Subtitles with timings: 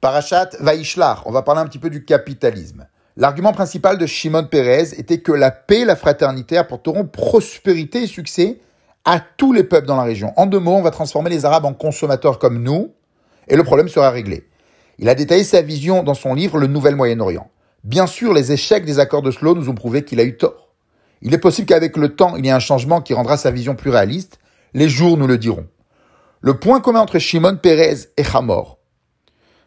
[0.00, 2.86] Parachat Vaishlar, on va parler un petit peu du capitalisme.
[3.18, 8.06] L'argument principal de Shimon Peres était que la paix et la fraternité apporteront prospérité et
[8.06, 8.60] succès
[9.04, 10.32] à tous les peuples dans la région.
[10.38, 12.94] En deux mots, on va transformer les Arabes en consommateurs comme nous,
[13.46, 14.48] et le problème sera réglé.
[14.98, 17.50] Il a détaillé sa vision dans son livre Le Nouvel Moyen-Orient.
[17.84, 20.70] Bien sûr, les échecs des accords de Slo nous ont prouvé qu'il a eu tort.
[21.20, 23.74] Il est possible qu'avec le temps, il y ait un changement qui rendra sa vision
[23.74, 24.38] plus réaliste.
[24.72, 25.66] Les jours nous le diront.
[26.40, 28.79] Le point commun entre Shimon Peres et Hamor,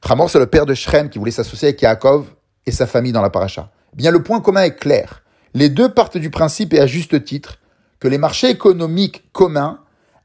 [0.10, 2.26] Hamor, c'est le père de Shrem qui voulait s'associer avec Yaakov
[2.66, 3.72] et sa famille dans la paracha.
[3.94, 5.24] Eh bien, le point commun est clair.
[5.54, 7.60] Les deux partent du principe et à juste titre
[8.00, 9.80] que les marchés économiques communs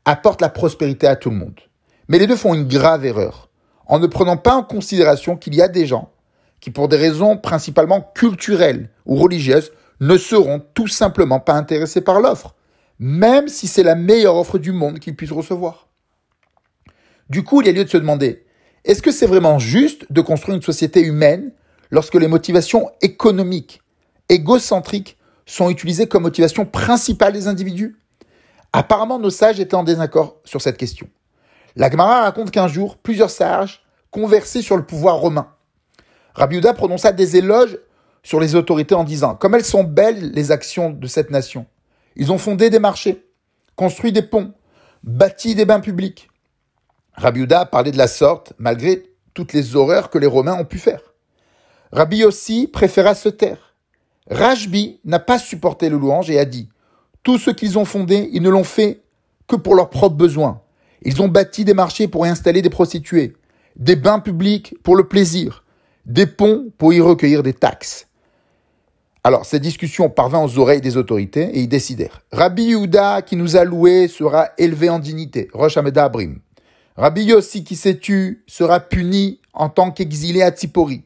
[0.05, 1.61] apportent la prospérité à tout le monde.
[2.09, 3.51] Mais les deux font une grave erreur
[3.87, 6.11] en ne prenant pas en considération qu'il y a des gens
[6.61, 9.70] qui, pour des raisons principalement culturelles ou religieuses,
[10.01, 12.55] ne seront tout simplement pas intéressés par l'offre,
[12.98, 15.89] même si c'est la meilleure offre du monde qu'ils puissent recevoir.
[17.31, 18.45] Du coup, il y a lieu de se demander,
[18.88, 21.52] est-ce que c'est vraiment juste de construire une société humaine
[21.91, 23.83] lorsque les motivations économiques,
[24.30, 27.98] égocentriques, sont utilisées comme motivation principale des individus?
[28.72, 31.06] Apparemment, nos sages étaient en désaccord sur cette question.
[31.77, 35.48] La Gemara raconte qu'un jour, plusieurs sages conversaient sur le pouvoir romain.
[36.34, 37.78] Rabbi prononça des éloges
[38.23, 41.67] sur les autorités en disant Comme elles sont belles les actions de cette nation.
[42.17, 43.27] Ils ont fondé des marchés,
[43.77, 44.55] construit des ponts,
[45.05, 46.30] bâti des bains publics,
[47.19, 49.02] Rabbi Uda parlait de la sorte, malgré
[49.34, 51.00] toutes les horreurs que les Romains ont pu faire.
[51.91, 53.74] Rabbi aussi préféra se taire.
[54.30, 56.69] Rajbi n'a pas supporté le louange et a dit
[57.24, 59.02] Tout ce qu'ils ont fondé, ils ne l'ont fait
[59.48, 60.61] que pour leurs propres besoins.
[61.02, 63.34] Ils ont bâti des marchés pour y installer des prostituées,
[63.77, 65.64] des bains publics pour le plaisir,
[66.06, 68.06] des ponts pour y recueillir des taxes.
[69.24, 72.20] Alors, cette discussion parvint aux oreilles des autorités et ils décidèrent.
[72.33, 75.48] Rabbi Yehuda, qui nous a loués, sera élevé en dignité.
[75.52, 76.39] Rosh Abrim.
[76.99, 81.05] Rabbi Yossi qui s'est tué sera puni en tant qu'exilé à Tsipori.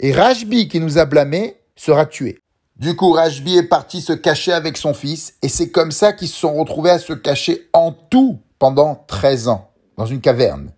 [0.00, 2.38] Et Rajbi qui nous a blâmés sera tué.
[2.76, 6.28] Du coup, Rajbi est parti se cacher avec son fils et c'est comme ça qu'ils
[6.28, 10.72] se sont retrouvés à se cacher en tout pendant 13 ans, dans une caverne.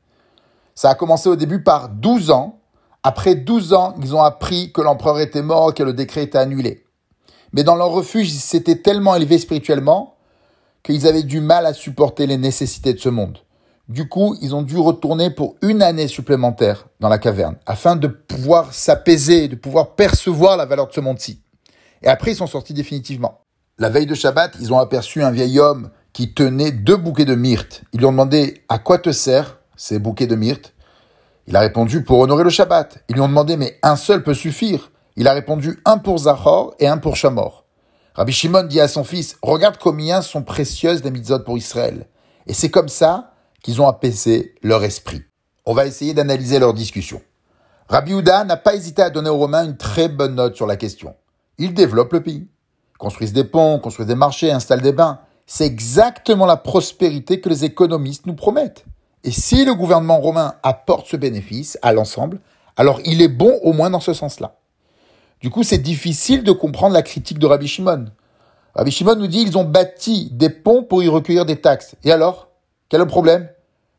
[0.75, 2.59] Ça a commencé au début par 12 ans.
[3.05, 6.85] Après 12 ans, ils ont appris que l'empereur était mort que le décret était annulé.
[7.53, 10.17] Mais dans leur refuge, ils s'étaient tellement élevés spirituellement
[10.83, 13.39] qu'ils avaient du mal à supporter les nécessités de ce monde.
[13.89, 18.07] Du coup, ils ont dû retourner pour une année supplémentaire dans la caverne, afin de
[18.07, 21.43] pouvoir s'apaiser, de pouvoir percevoir la valeur de ce monde-ci.
[22.03, 23.41] Et après, ils sont sortis définitivement.
[23.79, 27.35] La veille de Shabbat, ils ont aperçu un vieil homme qui tenait deux bouquets de
[27.35, 27.83] myrte.
[27.95, 30.75] Ils lui ont demandé à quoi te sert ces bouquets de myrte.
[31.47, 33.05] Il a répondu pour honorer le Shabbat.
[33.09, 34.91] Ils lui ont demandé mais un seul peut suffire?
[35.17, 37.65] Il a répondu un pour Zahor et un pour Shamor.
[38.15, 42.07] Rabbi Shimon dit à son fils regarde combien sont précieuses les mitzvot pour Israël.
[42.47, 43.33] Et c'est comme ça
[43.63, 45.23] qu'ils ont apaisé leur esprit.
[45.67, 47.21] On va essayer d'analyser leur discussion.
[47.89, 50.77] Rabbi Houda n'a pas hésité à donner aux Romains une très bonne note sur la
[50.77, 51.15] question.
[51.59, 52.47] Ils développent le pays,
[52.99, 55.21] construisent des ponts, construisent des marchés, installent des bains.
[55.47, 58.85] C'est exactement la prospérité que les économistes nous promettent.
[59.25, 62.41] Et si le gouvernement romain apporte ce bénéfice à l'ensemble,
[62.77, 64.57] alors il est bon au moins dans ce sens-là.
[65.41, 68.07] Du coup, c'est difficile de comprendre la critique de Rabbi Shimon.
[68.75, 71.97] Rabbi Shimon nous dit ils ont bâti des ponts pour y recueillir des taxes.
[72.05, 72.48] Et alors?
[72.89, 73.49] Quel est le problème?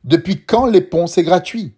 [0.03, 1.75] Depuis quand les ponts, c'est gratuit?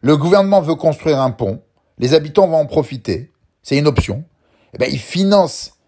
[0.00, 1.62] Le gouvernement veut construire un pont,
[1.98, 3.32] les habitants vont en profiter,
[3.62, 4.24] c'est une option.
[4.74, 5.78] Eh bien, ils financent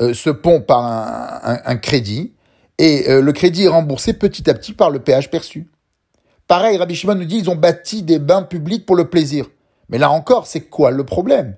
[0.00, 2.34] euh, ce pont par un, crédit,
[2.78, 5.68] et euh, le crédit est remboursé petit à petit par le péage perçu.
[6.46, 9.46] Pareil, Rabbi Shimon nous dit, ils ont bâti des bains publics pour le plaisir.
[9.88, 11.56] Mais là encore, c'est quoi le problème?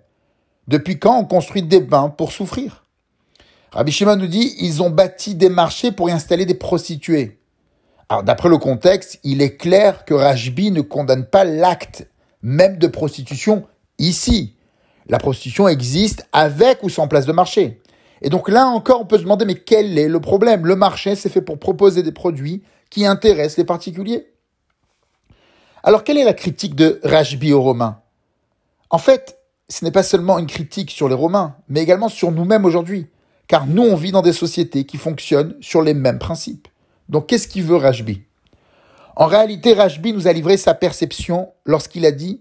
[0.69, 2.85] Depuis quand on construit des bains pour souffrir?
[3.73, 7.41] Rabbi Shimon nous dit, ils ont bâti des marchés pour y installer des prostituées.
[8.09, 12.09] Alors, d'après le contexte, il est clair que Rajbi ne condamne pas l'acte
[12.43, 13.67] même de prostitution
[13.99, 14.55] ici.
[15.09, 17.81] La prostitution existe avec ou sans place de marché.
[18.23, 20.67] Et donc là encore, on peut se demander, mais quel est le problème?
[20.67, 24.29] Le marché, c'est fait pour proposer des produits qui intéressent les particuliers.
[25.83, 28.01] Alors, quelle est la critique de Rajbi aux Romains?
[28.91, 29.39] En fait,
[29.69, 33.09] ce n'est pas seulement une critique sur les Romains, mais également sur nous-mêmes aujourd'hui.
[33.49, 36.69] Car nous, on vit dans des sociétés qui fonctionnent sur les mêmes principes.
[37.09, 38.23] Donc qu'est-ce qu'il veut Rajbi?
[39.15, 42.41] En réalité, Rajbi nous a livré sa perception lorsqu'il a dit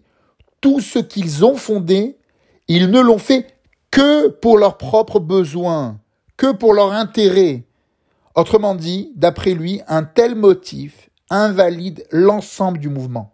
[0.62, 2.18] tout ce qu'ils ont fondé,
[2.68, 3.56] ils ne l'ont fait
[3.92, 6.00] que pour leurs propres besoins,
[6.38, 7.64] que pour leur intérêt.
[8.36, 13.34] Autrement dit, d'après lui, un tel motif invalide l'ensemble du mouvement.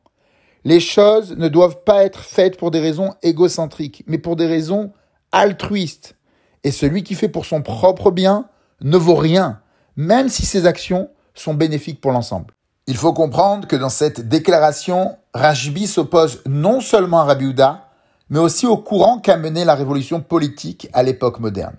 [0.64, 4.92] Les choses ne doivent pas être faites pour des raisons égocentriques, mais pour des raisons
[5.32, 6.16] altruistes.
[6.64, 8.48] Et celui qui fait pour son propre bien
[8.82, 9.62] ne vaut rien,
[9.96, 11.10] même si ses actions
[11.42, 12.54] sont bénéfiques pour l'ensemble.
[12.88, 17.90] Il faut comprendre que dans cette déclaration, Rajbi s'oppose non seulement à Rabbi Houda,
[18.30, 21.76] mais aussi au courant qu'a mené la révolution politique à l'époque moderne.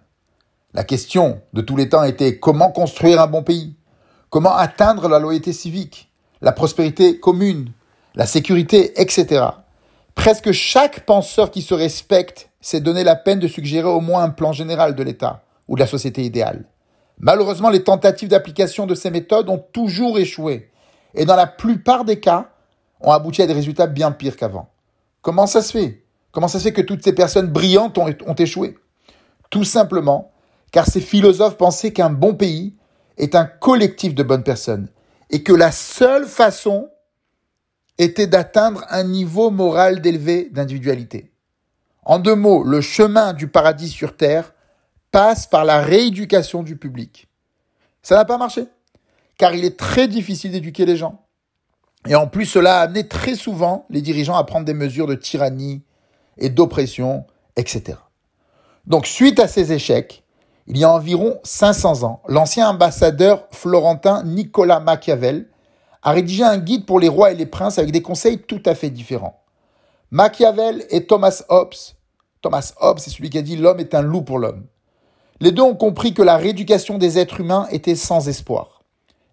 [0.75, 3.75] La question de tous les temps était comment construire un bon pays?
[4.31, 6.11] Comment atteindre la loyauté civique,
[6.41, 7.73] la prospérité commune,
[8.15, 9.45] la sécurité, etc.
[10.15, 14.31] Presque chaque penseur qui se respecte s'est donné la peine de suggérer au moins un
[14.31, 16.65] plan général de l'État ou de la société idéale.
[17.23, 20.69] Malheureusement, les tentatives d'application de ces méthodes ont toujours échoué
[21.15, 22.51] et dans la plupart des cas
[23.01, 24.69] ont abouti à des résultats bien pires qu'avant.
[25.23, 26.03] Comment ça se fait?
[26.33, 28.77] Comment ça se fait que toutes ces personnes brillantes ont, échoué?
[29.51, 30.33] Tout simplement
[30.73, 32.75] car ces philosophes pensaient qu'un bon pays
[33.19, 34.89] est un collectif de bonnes personnes
[35.31, 36.89] et que la seule façon
[37.99, 41.31] était d'atteindre un niveau moral d'élevé d'individualité.
[42.05, 44.55] En deux mots, le chemin du paradis sur Terre
[45.13, 47.29] passe par la rééducation du public.
[48.03, 48.65] Ça n'a pas marché,
[49.39, 51.21] car il est très difficile d'éduquer les gens.
[52.09, 55.15] Et en plus, cela a amené très souvent les dirigeants à prendre des mesures de
[55.15, 55.85] tyrannie
[56.39, 57.99] et d'oppression, etc.
[58.87, 60.25] Donc, suite à ces échecs,
[60.67, 65.49] il y a environ 500 ans, l'ancien ambassadeur florentin Nicolas Machiavel
[66.03, 68.75] a rédigé un guide pour les rois et les princes avec des conseils tout à
[68.75, 69.41] fait différents.
[70.11, 71.75] Machiavel et Thomas Hobbes.
[72.41, 74.67] Thomas Hobbes, c'est celui qui a dit l'homme est un loup pour l'homme.
[75.43, 78.85] Les deux ont compris que la rééducation des êtres humains était sans espoir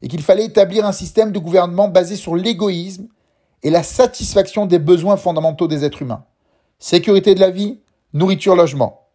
[0.02, 3.10] et qu'il fallait établir un système de gouvernement basé sur l'égoïsme
[3.62, 6.26] et la satisfaction des besoins fondamentaux des êtres humains.
[6.80, 7.82] Sécurité de la vie,
[8.14, 9.06] nourriture, logement.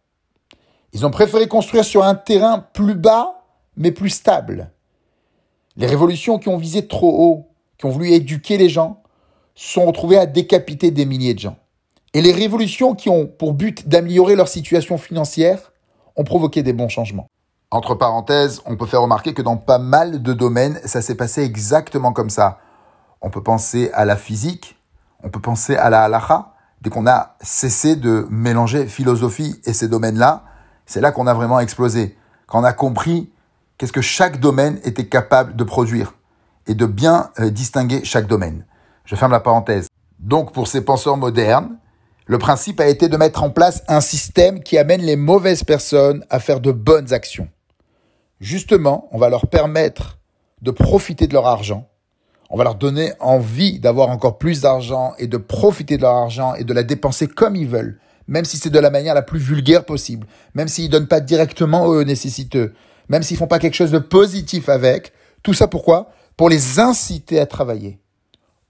[0.93, 3.43] Ils ont préféré construire sur un terrain plus bas
[3.75, 4.71] mais plus stable.
[5.75, 9.03] Les révolutions qui ont visé trop haut, qui ont voulu éduquer les gens,
[9.53, 11.57] sont retrouvées à décapiter des milliers de gens.
[12.13, 15.73] Et les révolutions qui ont pour but d'améliorer leur situation financière
[16.15, 17.27] ont provoqué des bons changements.
[17.71, 21.43] Entre parenthèses, on peut faire remarquer que dans pas mal de domaines, ça s'est passé
[21.43, 22.59] exactement comme ça.
[23.21, 24.77] On peut penser à la physique,
[25.23, 26.53] on peut penser à la halakha.
[26.81, 30.43] Dès qu'on a cessé de mélanger philosophie et ces domaines-là,
[30.85, 32.15] c'est là qu'on a vraiment explosé.
[32.47, 33.31] Quand on a compris
[33.77, 36.13] qu'est-ce que chaque domaine était capable de produire
[36.67, 38.65] et de bien euh, distinguer chaque domaine.
[39.05, 39.87] Je ferme la parenthèse.
[40.19, 41.77] Donc pour ces penseurs modernes,
[42.27, 46.25] le principe a été de mettre en place un système qui amène les mauvaises personnes
[46.29, 47.47] à faire de bonnes actions.
[48.39, 50.17] Justement, on va leur permettre
[50.61, 51.87] de profiter de leur argent.
[52.49, 56.55] On va leur donner envie d'avoir encore plus d'argent et de profiter de leur argent
[56.55, 59.39] et de la dépenser comme ils veulent, même si c'est de la manière la plus
[59.39, 60.25] vulgaire possible,
[60.55, 62.73] même s'ils ne donnent pas directement aux nécessiteux,
[63.07, 65.13] même s'ils font pas quelque chose de positif avec.
[65.43, 66.09] Tout ça pourquoi?
[66.37, 67.99] Pour les inciter à travailler.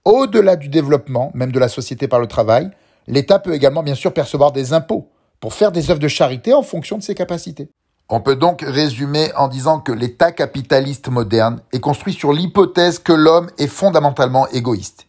[0.04, 2.70] Au-delà du développement, même de la société par le travail,
[3.06, 5.10] l'État peut également bien sûr percevoir des impôts
[5.40, 7.70] pour faire des œuvres de charité en fonction de ses capacités.
[8.08, 13.12] On peut donc résumer en disant que l'État capitaliste moderne est construit sur l'hypothèse que
[13.12, 15.06] l'homme est fondamentalement égoïste,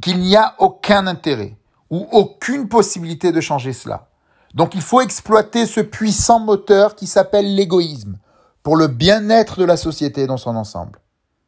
[0.00, 1.56] qu'il n'y a aucun intérêt
[1.90, 4.08] ou aucune possibilité de changer cela.
[4.54, 8.16] Donc il faut exploiter ce puissant moteur qui s'appelle l'égoïsme
[8.62, 11.00] pour le bien-être de la société dans son ensemble.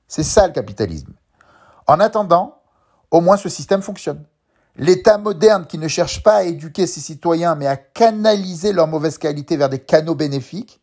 [0.08, 1.12] C'est ça le capitalisme.
[1.86, 2.60] En attendant,
[3.10, 4.24] au moins ce système fonctionne.
[4.80, 9.18] L'État moderne qui ne cherche pas à éduquer ses citoyens mais à canaliser leur mauvaise
[9.18, 10.80] qualité vers des canaux bénéfiques,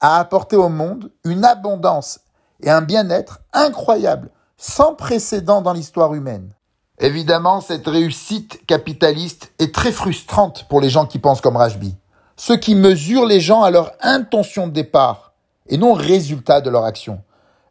[0.00, 2.20] a apporté au monde une abondance
[2.62, 6.54] et un bien-être incroyable, sans précédent dans l'histoire humaine.
[7.00, 11.96] Évidemment, cette réussite capitaliste est très frustrante pour les gens qui pensent comme Rajbi.
[12.36, 15.32] Ceux qui mesurent les gens à leur intention de départ
[15.68, 17.20] et non résultat de leur action.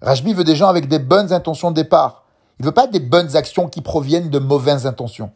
[0.01, 2.25] Rajbi veut des gens avec des bonnes intentions de départ.
[2.60, 5.32] Il veut pas des bonnes actions qui proviennent de mauvaises intentions.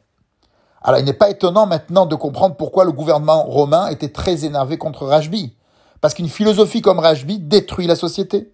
[0.87, 4.77] Alors il n'est pas étonnant maintenant de comprendre pourquoi le gouvernement romain était très énervé
[4.77, 5.55] contre Rajbi.
[5.99, 8.53] Parce qu'une philosophie comme Rajbi détruit la société.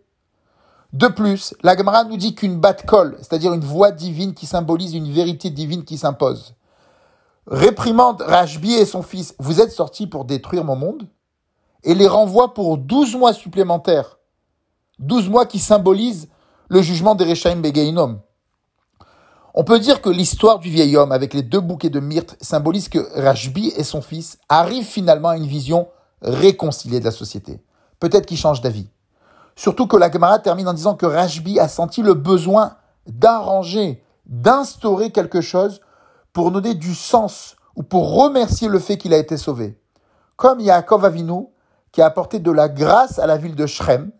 [0.93, 5.11] De plus, la Gemara nous dit qu'une bat-kol, c'est-à-dire une voix divine qui symbolise une
[5.11, 6.55] vérité divine qui s'impose,
[7.47, 9.35] réprimande Rajbi et son fils.
[9.37, 11.09] Vous êtes sortis pour détruire mon monde
[11.83, 14.19] et les renvoie pour 12 mois supplémentaires.
[14.99, 16.29] 12 mois qui symbolisent
[16.69, 18.21] le jugement des Rechaim Begeinom.
[19.53, 22.87] On peut dire que l'histoire du vieil homme avec les deux bouquets de myrte symbolise
[22.87, 25.89] que Rajbi et son fils arrivent finalement à une vision
[26.21, 27.61] réconciliée de la société.
[27.99, 28.89] Peut-être qu'ils changent d'avis.
[29.57, 32.77] Surtout que la Gemara termine en disant que Rajbi a senti le besoin
[33.07, 35.81] d'arranger, d'instaurer quelque chose
[36.31, 39.77] pour donner du sens ou pour remercier le fait qu'il a été sauvé.
[40.37, 41.47] Comme Yaakov Avinu
[41.91, 44.11] qui a apporté de la grâce à la ville de Shrem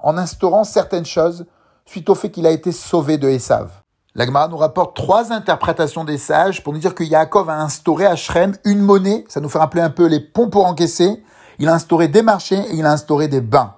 [0.00, 1.46] en instaurant certaines choses
[1.84, 3.81] suite au fait qu'il a été sauvé de Esav.
[4.14, 8.14] L'Agmara nous rapporte trois interprétations des sages pour nous dire que Yaakov a instauré à
[8.14, 11.24] Shrem une monnaie, ça nous fait rappeler un peu les ponts pour encaisser,
[11.58, 13.74] il a instauré des marchés et il a instauré des bains.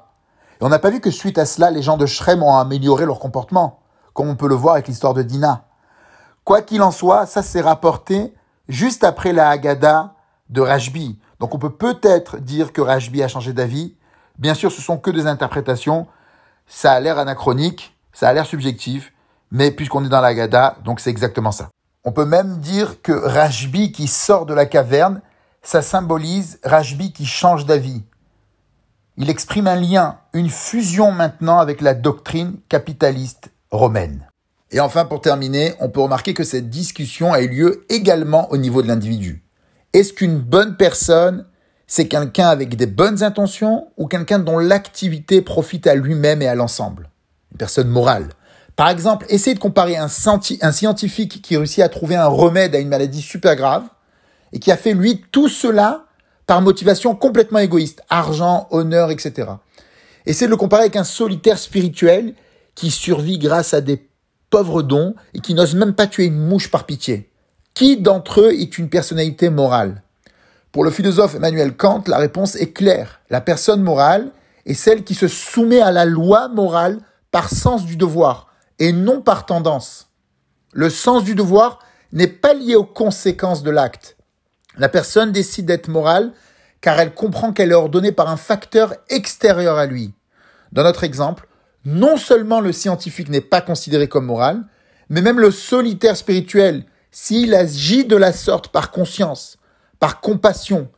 [0.60, 3.06] Et on n'a pas vu que suite à cela, les gens de Shrem ont amélioré
[3.06, 3.78] leur comportement,
[4.12, 5.66] comme on peut le voir avec l'histoire de Dina.
[6.42, 8.34] Quoi qu'il en soit, ça s'est rapporté
[8.68, 10.14] juste après la Haggadah
[10.50, 11.16] de Rajbi.
[11.38, 13.94] Donc on peut peut-être dire que Rajbi a changé d'avis.
[14.38, 16.08] Bien sûr, ce sont que des interprétations.
[16.66, 19.12] Ça a l'air anachronique, ça a l'air subjectif,
[19.54, 21.68] mais puisqu'on est dans la Haggadah, donc c'est exactement ça.
[22.02, 25.22] On peut même dire que Rajbi qui sort de la caverne,
[25.62, 28.02] ça symbolise Rajbi qui change d'avis.
[29.16, 34.26] Il exprime un lien, une fusion maintenant avec la doctrine capitaliste romaine.
[34.72, 38.56] Et enfin, pour terminer, on peut remarquer que cette discussion a eu lieu également au
[38.56, 39.44] niveau de l'individu.
[39.92, 41.46] Est-ce qu'une bonne personne,
[41.86, 46.56] c'est quelqu'un avec des bonnes intentions ou quelqu'un dont l'activité profite à lui-même et à
[46.56, 47.08] l'ensemble?
[47.52, 48.30] Une personne morale.
[48.76, 52.88] Par exemple, essayez de comparer un, scientifique qui réussit à trouver un remède à une
[52.88, 53.84] maladie super grave
[54.52, 56.06] et qui a fait, lui, tout cela
[56.46, 59.48] par motivation complètement égoïste, argent, honneur, etc.
[60.26, 62.34] Essayez de le comparer avec un solitaire spirituel
[62.74, 64.08] qui survit grâce à des
[64.50, 67.30] pauvres dons et qui n'ose même pas tuer une mouche par pitié.
[67.74, 70.02] Qui d'entre eux est une personnalité morale?
[70.72, 73.20] Pour le philosophe Emmanuel Kant, la réponse est claire.
[73.30, 74.32] La personne morale
[74.66, 76.98] est celle qui se soumet à la loi morale
[77.30, 80.08] par sens du devoir et non par tendance.
[80.72, 81.78] Le sens du devoir
[82.12, 84.16] n'est pas lié aux conséquences de l'acte.
[84.76, 86.32] La personne décide d'être morale
[86.80, 90.12] car elle comprend qu'elle est ordonnée par un facteur extérieur à lui.
[90.72, 91.48] Dans notre exemple,
[91.84, 94.64] non seulement le scientifique n'est pas considéré comme moral,
[95.08, 99.58] mais même le solitaire spirituel, s'il agit de la sorte par conscience,
[100.00, 100.88] par compassion,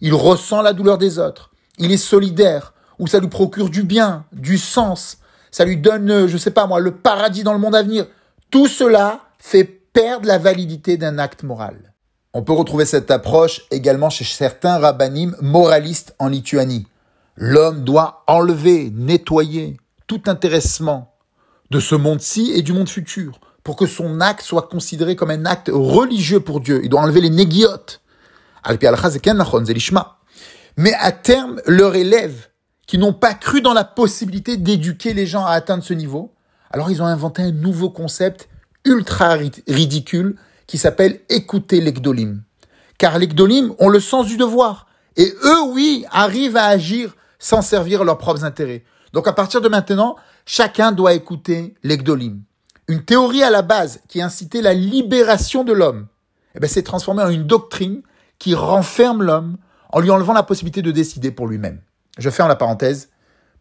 [0.00, 4.24] il ressent la douleur des autres, il est solidaire, ou ça lui procure du bien,
[4.32, 5.18] du sens,
[5.56, 8.04] ça lui donne, je sais pas moi, le paradis dans le monde à venir.
[8.50, 11.94] Tout cela fait perdre la validité d'un acte moral.
[12.34, 16.86] On peut retrouver cette approche également chez certains rabbinim moralistes en Lituanie.
[17.36, 21.14] L'homme doit enlever, nettoyer tout intéressement
[21.70, 25.46] de ce monde-ci et du monde futur pour que son acte soit considéré comme un
[25.46, 26.82] acte religieux pour Dieu.
[26.84, 28.02] Il doit enlever les négiotes.
[30.76, 32.48] Mais à terme, leurs élèves,
[32.86, 36.32] qui n'ont pas cru dans la possibilité d'éduquer les gens à atteindre ce niveau,
[36.70, 38.48] alors ils ont inventé un nouveau concept
[38.84, 42.42] ultra ridicule qui s'appelle écouter l'Egdolim.
[42.98, 44.86] Car l'Egdolim ont le sens du devoir.
[45.16, 48.84] Et eux, oui, arrivent à agir sans servir leurs propres intérêts.
[49.12, 52.40] Donc à partir de maintenant, chacun doit écouter l'Egdolim.
[52.88, 56.06] Une théorie à la base qui incitait la libération de l'homme,
[56.54, 58.02] eh ben, s'est transformée en une doctrine
[58.38, 59.56] qui renferme l'homme
[59.90, 61.80] en lui enlevant la possibilité de décider pour lui-même.
[62.16, 63.10] Je ferme la parenthèse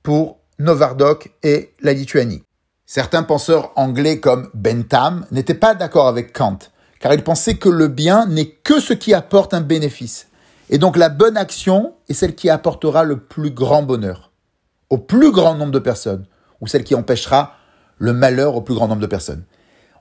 [0.04, 2.44] pour Novardok et la Lituanie.
[2.86, 6.60] Certains penseurs anglais comme Bentham n'étaient pas d'accord avec Kant
[7.00, 10.28] car il pensait que le bien n'est que ce qui apporte un bénéfice.
[10.70, 14.32] Et donc la bonne action est celle qui apportera le plus grand bonheur
[14.90, 16.26] au plus grand nombre de personnes,
[16.62, 17.56] ou celle qui empêchera
[17.98, 19.44] le malheur au plus grand nombre de personnes.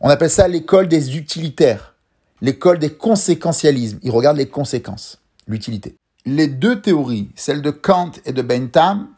[0.00, 1.94] On appelle ça l'école des utilitaires,
[2.40, 3.98] l'école des conséquentialismes.
[4.02, 5.96] Ils regardent les conséquences, l'utilité.
[6.26, 9.08] Les deux théories, celle de Kant et de Bentham,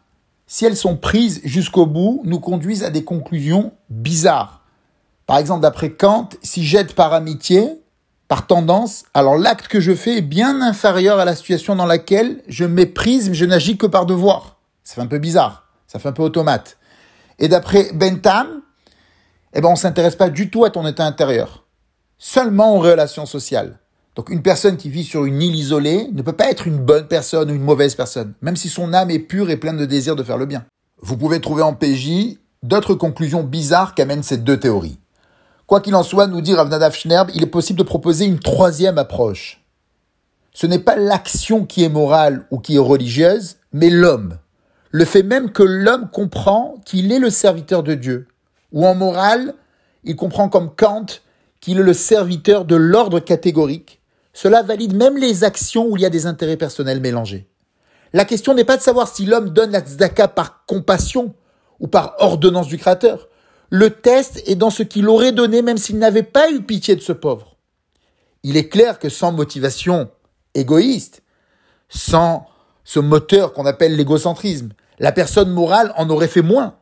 [0.49, 4.65] si elles sont prises jusqu'au bout, nous conduisent à des conclusions bizarres.
[5.27, 7.81] Par exemple, d'après Kant, si j'aide par amitié,
[8.27, 12.43] par tendance, alors l'acte que je fais est bien inférieur à la situation dans laquelle
[12.49, 14.57] je méprise, mais je n'agis que par devoir.
[14.83, 16.77] Ça fait un peu bizarre, ça fait un peu automate.
[17.39, 18.63] Et d'après Bentham,
[19.53, 21.67] eh ben, on s'intéresse pas du tout à ton état intérieur,
[22.19, 23.79] seulement aux relations sociales.
[24.17, 27.07] Donc une personne qui vit sur une île isolée ne peut pas être une bonne
[27.07, 30.17] personne ou une mauvaise personne, même si son âme est pure et pleine de désir
[30.17, 30.65] de faire le bien.
[31.03, 34.99] Vous pouvez trouver en PJ d'autres conclusions bizarres qu'amènent ces deux théories.
[35.67, 38.97] Quoi qu'il en soit, nous dit Ravnadav Schnerb, il est possible de proposer une troisième
[38.97, 39.63] approche.
[40.55, 44.39] Ce n'est pas l'action qui est morale ou qui est religieuse, mais l'homme.
[44.91, 48.29] Le fait même que l'homme comprend qu'il est le serviteur de Dieu.
[48.73, 49.55] Ou en morale,
[50.05, 51.07] il comprend comme Kant
[51.61, 53.96] qu'il est le serviteur de l'ordre catégorique.
[54.37, 57.49] Cela valide même les actions où il y a des intérêts personnels mélangés.
[58.13, 61.35] La question n'est pas de savoir si l'homme donne la tzedaka par compassion
[61.81, 63.31] ou par ordonnance du Créateur.
[63.71, 67.01] Le test est dans ce qu'il aurait donné même s'il n'avait pas eu pitié de
[67.01, 67.57] ce pauvre.
[68.43, 70.11] Il est clair que sans motivation
[70.53, 71.23] égoïste,
[71.89, 72.47] sans
[72.85, 76.77] ce moteur qu'on appelle l'égocentrisme, la personne morale en aurait fait moins.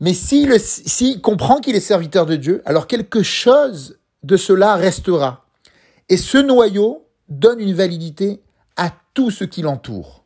[0.00, 5.47] Mais s'il si comprend qu'il est serviteur de Dieu, alors quelque chose de cela restera.
[6.08, 8.40] Et ce noyau donne une validité
[8.76, 10.17] à tout ce qui l'entoure.